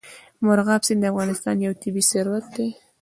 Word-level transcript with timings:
مورغاب 0.43 0.81
سیند 0.87 0.99
د 1.03 1.09
افغانستان 1.13 1.55
یو 1.57 1.73
طبعي 1.81 2.03
ثروت 2.11 2.45
دی. 2.55 2.67